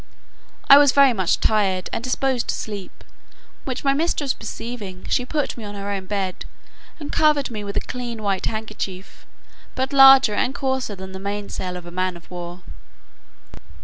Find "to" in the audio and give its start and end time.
2.47-2.55